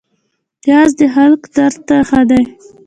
پیاز 0.63 0.91
د 0.99 1.01
حلق 1.15 1.41
درد 1.55 1.77
ته 1.87 1.95
ښه 2.07 2.21
دی 2.29 2.43